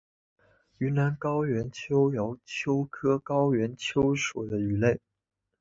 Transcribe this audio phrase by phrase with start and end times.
[0.79, 4.99] 云南高原鳅为鳅科高原鳅属的鱼类。